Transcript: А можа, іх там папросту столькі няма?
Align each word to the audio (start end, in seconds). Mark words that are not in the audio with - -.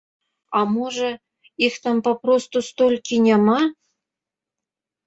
А 0.59 0.61
можа, 0.75 1.09
іх 1.67 1.77
там 1.83 1.95
папросту 2.09 2.57
столькі 2.71 3.15
няма? 3.31 3.61